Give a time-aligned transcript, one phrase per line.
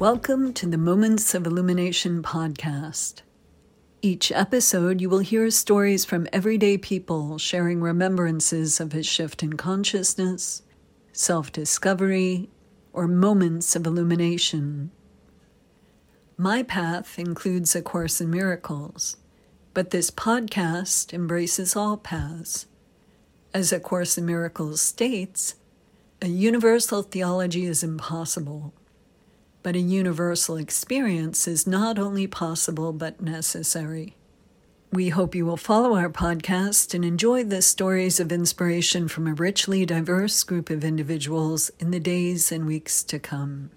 [0.00, 3.20] Welcome to the Moments of Illumination podcast.
[4.00, 9.58] Each episode, you will hear stories from everyday people sharing remembrances of a shift in
[9.58, 10.62] consciousness,
[11.12, 12.48] self discovery,
[12.94, 14.90] or moments of illumination.
[16.38, 19.18] My path includes A Course in Miracles,
[19.74, 22.64] but this podcast embraces all paths.
[23.52, 25.56] As A Course in Miracles states,
[26.22, 28.72] a universal theology is impossible
[29.62, 34.16] but a universal experience is not only possible but necessary.
[34.92, 39.34] We hope you will follow our podcast and enjoy the stories of inspiration from a
[39.34, 43.70] richly diverse group of individuals in the days and weeks to come.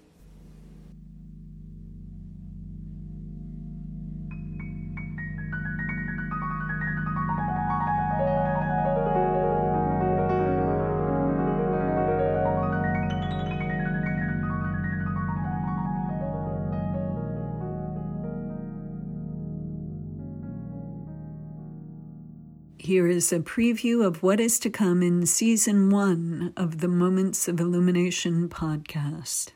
[22.84, 27.48] Here is a preview of what is to come in season one of the Moments
[27.48, 29.52] of Illumination podcast.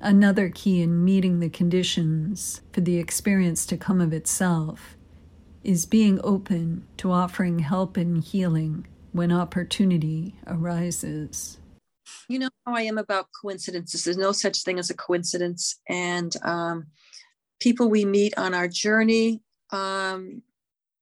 [0.00, 4.96] Another key in meeting the conditions for the experience to come of itself
[5.62, 11.58] is being open to offering help and healing when opportunity arises.
[12.30, 14.02] You know how I am about coincidences.
[14.02, 15.78] There's no such thing as a coincidence.
[15.90, 16.86] And um,
[17.60, 19.42] people we meet on our journey
[19.74, 20.42] um,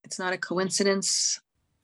[0.04, 1.40] it's not a coincidence.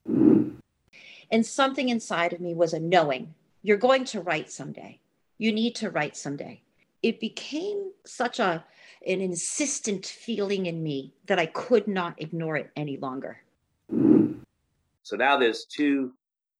[0.06, 4.98] And something inside of me was a knowing you're going to write someday.
[5.36, 6.62] You need to write someday.
[7.02, 8.64] It became such a
[9.06, 13.40] an insistent feeling in me that I could not ignore it any longer.
[15.02, 16.12] So now there's two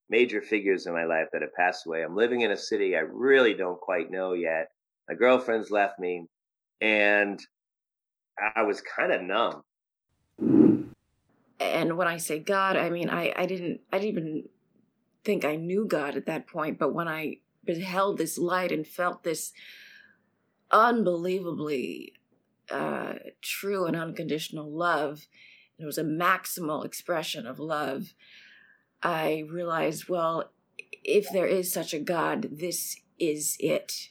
[0.09, 2.03] major figures in my life that have passed away.
[2.03, 4.71] I'm living in a city I really don't quite know yet.
[5.09, 6.27] My girlfriend's left me,
[6.81, 7.41] and
[8.55, 9.63] I was kind of numb
[11.61, 14.49] and when I say God, I mean I, I didn't I didn't even
[15.25, 19.25] think I knew God at that point, but when I beheld this light and felt
[19.25, 19.53] this
[20.71, 22.15] unbelievably
[22.71, 25.27] uh, true and unconditional love,
[25.79, 28.15] it was a maximal expression of love.
[29.03, 30.51] I realized, well,
[31.05, 34.11] if there is such a God, this is it.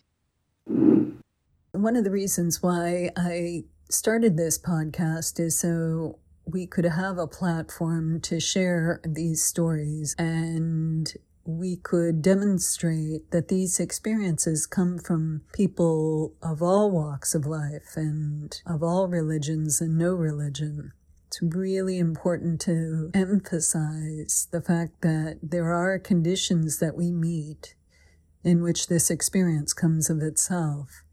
[0.65, 7.27] One of the reasons why I started this podcast is so we could have a
[7.27, 11.13] platform to share these stories and
[11.45, 18.61] we could demonstrate that these experiences come from people of all walks of life and
[18.65, 20.91] of all religions and no religion.
[21.27, 27.75] It's really important to emphasize the fact that there are conditions that we meet
[28.43, 31.03] in which this experience comes of itself.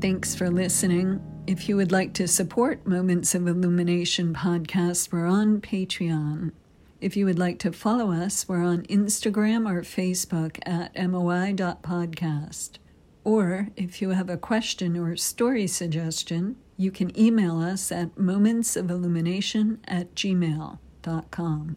[0.00, 1.20] Thanks for listening.
[1.48, 6.52] If you would like to support Moments of Illumination podcast, we're on Patreon.
[7.00, 12.78] If you would like to follow us, we're on Instagram or Facebook at moi.podcast.
[13.24, 19.78] Or if you have a question or story suggestion, you can email us at momentsofillumination
[19.88, 21.76] at gmail.com.